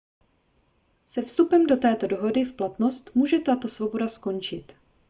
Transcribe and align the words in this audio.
se 1.05 1.21
vstupem 1.21 1.67
této 1.67 2.07
dohody 2.07 2.43
v 2.43 2.53
platnost 2.55 3.11
může 3.15 3.39
tato 3.39 3.69
svoboda 3.69 4.07
skončit 4.07 4.73